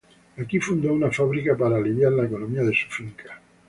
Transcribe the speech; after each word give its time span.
Aquí 0.37 0.59
fundó 0.59 0.91
una 0.93 1.11
fábrica 1.11 1.55
para 1.55 1.77
aliviar 1.77 2.11
la 2.13 2.25
economía 2.25 2.63
de 2.63 2.73
su 2.73 2.87
finca. 2.87 3.39